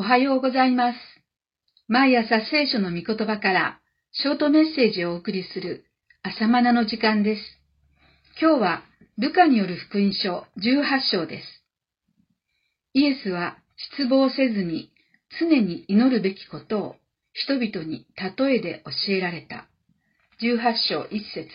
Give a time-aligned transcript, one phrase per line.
[0.00, 0.96] おはようございます。
[1.88, 3.80] 毎朝聖書の御言葉から
[4.12, 5.86] ショートメッセージをお送りする
[6.22, 7.42] 朝マナの時間です。
[8.40, 8.82] 今日は
[9.18, 11.64] ルカによる福音書18章です。
[12.94, 13.58] イエスは
[13.98, 14.92] 失望せずに
[15.40, 16.96] 常に祈るべきことを
[17.32, 18.06] 人々に
[18.38, 19.66] 例えで教えられた。
[20.40, 21.48] 18章1節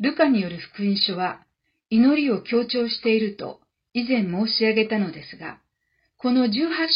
[0.00, 1.46] ルカによる福音書は
[1.88, 3.61] 祈りを強調していると
[3.94, 5.58] 以前申し上げたのですが、
[6.16, 6.50] この18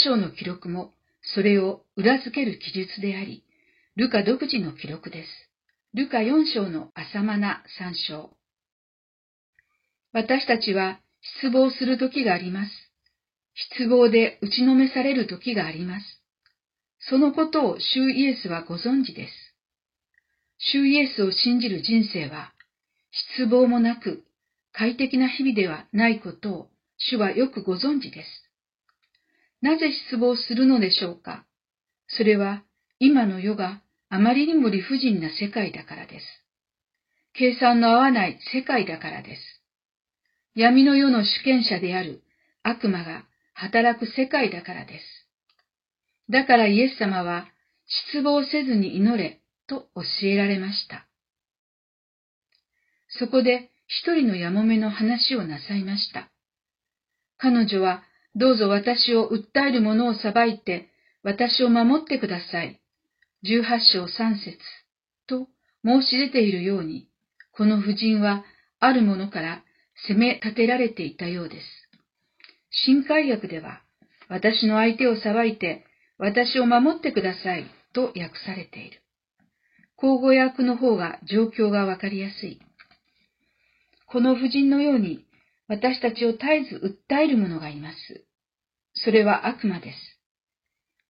[0.04, 0.92] 章の記録も
[1.34, 3.44] それを裏付ける記述であり、
[3.96, 5.28] ルカ独自の記録です。
[5.94, 8.36] ルカ4章の浅間な参照。
[10.12, 11.00] 私たちは
[11.40, 12.70] 失望する時があります。
[13.54, 16.22] 失望で打ちのめされる時があります。
[17.00, 19.32] そのことを主イエスはご存知です。
[20.58, 22.52] 主イエスを信じる人生は、
[23.36, 24.24] 失望もなく
[24.72, 28.28] 快適な日々ではないことを主はよくご存知です。
[29.60, 31.44] なぜ失望するのでしょうか？
[32.08, 32.62] それは
[32.98, 36.24] 今の世があまりにも理不尽な世界だからです。
[37.34, 39.42] 計算の合わない世界だからです。
[40.54, 42.22] 闇の世の主権者である
[42.62, 45.04] 悪魔が働く世界だからです。
[46.30, 47.46] だからイエス様は
[48.10, 51.06] 失望せずに祈れと教えられました。
[53.08, 56.30] そこで一人のやもめの話をなさいました。
[57.38, 58.02] 彼女は、
[58.34, 60.90] どうぞ私を訴える者を裁いて、
[61.22, 62.80] 私を守ってください。
[63.42, 64.58] 十八章三節
[65.26, 65.48] と
[65.84, 67.08] 申し出ているように、
[67.52, 68.44] この婦人は
[68.80, 69.62] ある者から
[70.06, 71.66] 責め立てられていたようです。
[72.70, 73.82] 新海訳では、
[74.28, 75.84] 私の相手を裁いて、
[76.18, 79.02] 私を守ってくださいと訳されている。
[79.96, 82.60] 口語訳の方が状況がわかりやすい。
[84.06, 85.25] この婦人のように
[85.68, 86.76] 私たちを絶えず
[87.10, 88.24] 訴える者がいます。
[88.94, 89.98] それは悪魔です。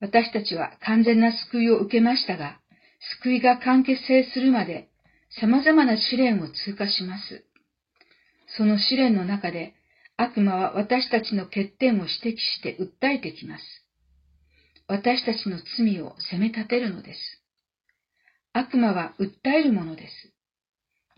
[0.01, 2.61] 私たちは完全な救いを受けましたが、
[3.23, 4.89] 救いが完結成するまで
[5.41, 7.44] 様々な試練を通過します。
[8.56, 9.75] その試練の中で
[10.17, 13.65] 悪魔は私たちの欠点を指摘して訴えてきます。
[14.88, 17.19] 私たちの罪を責め立てるのです。
[18.53, 20.33] 悪魔は訴えるものです。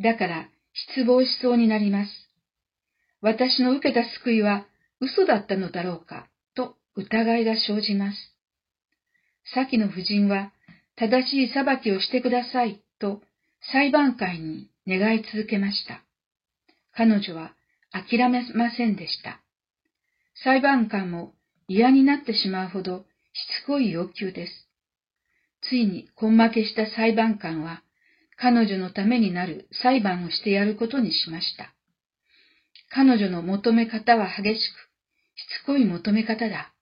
[0.02, 0.48] だから
[0.94, 2.10] 失望しそうになります。
[3.20, 4.66] 私の受けた救いは
[5.00, 8.16] 嘘だったのだろうか、と疑いが生じます。
[9.54, 10.52] 先の夫人は、
[10.96, 13.22] 正しい裁きをしてください、と
[13.72, 16.02] 裁判官に願い続けました。
[16.92, 17.54] 彼女は
[17.92, 19.40] 諦めませんでした。
[20.44, 21.34] 裁判官も
[21.68, 24.68] 嫌になってしまうほどしつこい要求です。
[25.62, 27.82] ついに根負けした裁判官は、
[28.36, 31.74] 彼女のためになる裁判をしてやることにしました。
[32.90, 34.88] 彼女の求め方は激しく、
[35.36, 36.72] しつこい求め方だ。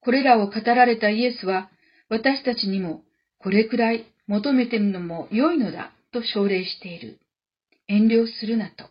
[0.00, 1.70] これらを語られたイエスは、
[2.08, 3.02] 私たちにも
[3.38, 7.18] これくらい求めてるのも良いのだと奨励している。
[7.88, 8.88] 遠慮するなと。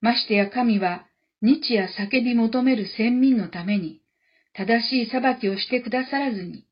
[0.00, 1.06] ましてや神は
[1.42, 4.00] 日夜叫び求める先民のために
[4.52, 6.66] 正しい裁きをしてくださらずに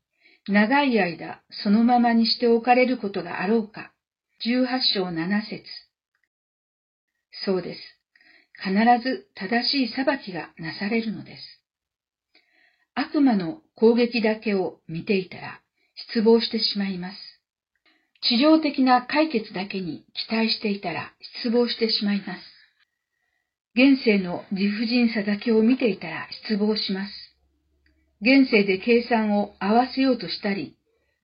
[0.47, 3.93] 長い間そのままにしておかれることがあろうか。
[4.45, 5.63] 18章7節
[7.45, 7.81] そうです。
[8.63, 8.73] 必
[9.03, 11.61] ず正しい裁きがなされるのです。
[12.95, 15.61] 悪魔の攻撃だけを見ていたら
[16.09, 17.17] 失望してしまいます。
[18.23, 22.41] 地上的な解決だけに期待していたら失望してしまいます。
[23.75, 27.13] 現世の理不尽さだけを見ていたら失望します。
[28.21, 30.77] 現世で計算を合わせようとしたり、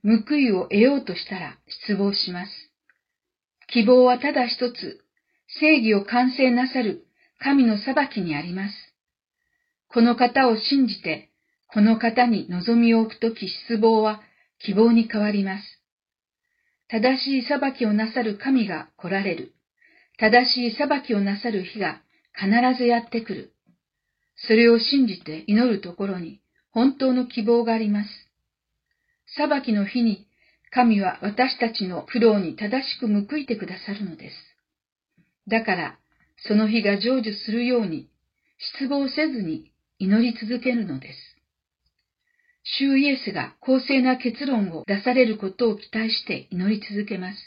[0.03, 2.53] 報いを得ようとしたら失望します。
[3.69, 5.05] 希望はただ一つ、
[5.61, 7.07] 正義を完成なさる
[7.43, 8.75] 神の裁きにあります。
[9.89, 11.31] この方を信じて、
[11.73, 14.21] この方に望みを置くとき失望は
[14.59, 15.65] 希望に変わります。
[16.89, 19.55] 正しい裁きをなさる神が来られる。
[20.19, 22.03] 正しい裁きをなさる日が
[22.35, 23.53] 必ずやってくる。
[24.37, 26.41] それを信じて祈るところに
[26.73, 28.09] 本当の希望があります。
[29.37, 30.27] 裁きの日に
[30.71, 34.37] 神は私たちの苦労に正しく報いてくださるのです。
[35.49, 35.99] だから
[36.47, 38.09] その日が成就するように、
[38.59, 41.19] 失望せずに祈り続けるのです。
[42.63, 47.39] 主イエスが公正な結論を出されることを期待して祈り続けます。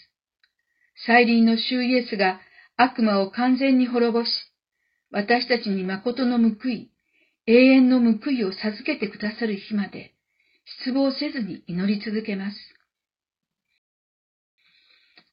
[1.05, 2.39] 再臨の主イエスが
[2.77, 4.29] 悪魔を完全に滅ぼし、
[5.11, 6.91] 私たちに誠の報い、
[7.45, 10.13] 永遠の報いを授けてくださる日まで、
[10.81, 12.57] 失望せずに祈り続けます。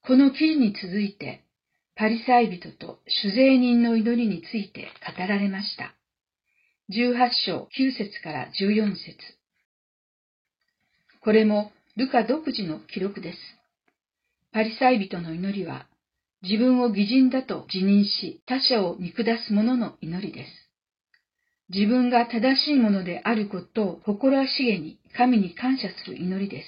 [0.03, 1.45] この記事に続いて、
[2.01, 5.95] パリサイ人と主税人の祈りについて語られました。
[6.89, 9.19] 18章9節から14節
[11.23, 13.39] これもルカ独自の記録です。
[14.51, 15.89] パリサイ人の祈りは、
[16.41, 20.49] 自分を偽人だと自認し他者を見下す者の祈りです。
[21.69, 26.67] 自分が正しいものであることを誇らしげに神に感謝する祈りです。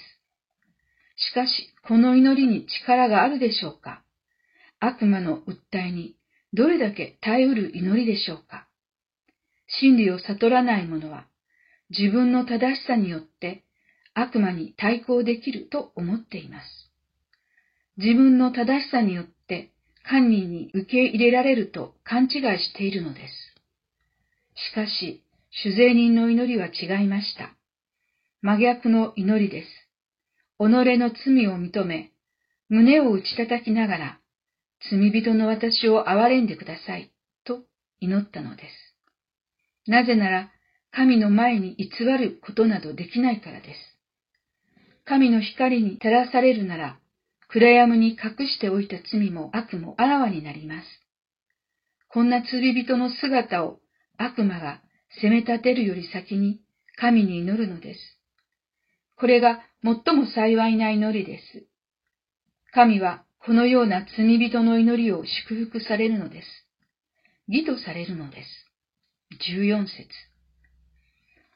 [1.17, 4.02] しかし、この祈りに力があるでしょうか？
[4.84, 6.17] 悪魔の訴えに
[6.52, 8.67] どれだけ耐えうる祈りでしょうか
[9.81, 11.29] 真理を悟らない者は
[11.96, 13.62] 自分の正しさによって
[14.12, 16.90] 悪魔に対抗できると思っています。
[17.96, 19.70] 自分の正しさによって
[20.02, 23.32] 犯人に受け入れられると勘違いしているのです。
[24.73, 27.55] しかし、主税人の祈りは違いました。
[28.40, 29.69] 真逆の祈りです。
[30.58, 30.64] 己
[30.99, 32.11] の罪を認め、
[32.69, 34.19] 胸を打ち叩きながら、
[34.90, 37.12] 罪人の私を憐れんでください、
[37.44, 37.62] と
[38.00, 39.90] 祈ったのです。
[39.90, 40.50] なぜなら、
[40.90, 43.99] 神の前に偽ることなどできないからです。
[45.05, 46.99] 神の光に照らされるなら、
[47.49, 50.87] 暗闇に隠しておいた罪も悪もあらわになります。
[52.08, 53.78] こんな罪人の姿を
[54.17, 54.81] 悪魔が
[55.20, 56.61] 責め立てるより先に
[56.96, 58.00] 神に祈るのです。
[59.17, 61.67] これが最も幸いな祈りです。
[62.73, 66.49] 神はこのような罪人の祈りを祝福されるのです。
[67.49, 68.49] 義とされるのです。
[69.50, 70.09] 14節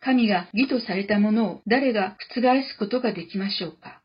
[0.01, 4.01] 神が義とされたものを誰が覆すことができましょうか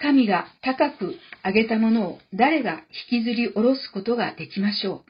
[0.00, 5.04] 神が高く上げたものを誰が引きずり下ろすことができましょう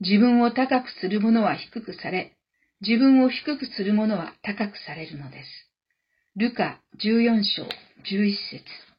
[0.00, 2.36] 自分を高くする者は低くされ、
[2.80, 5.48] 自分を低くする者は高くされるのです。
[6.36, 8.93] ルカ14章11節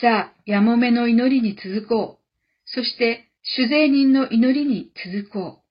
[0.00, 2.24] さあ、やもめの祈りに続こう。
[2.64, 5.62] そして、主税人の祈りに続こう。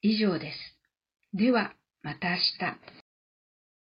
[0.00, 1.36] 以上です。
[1.36, 3.01] では、また明日。